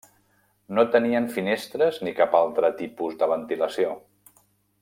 No 0.77 0.85
tenien 0.95 1.27
finestres 1.35 2.01
ni 2.07 2.15
cap 2.23 2.35
altre 2.41 2.75
tipus 2.83 3.21
de 3.23 3.33
ventilació. 3.37 3.97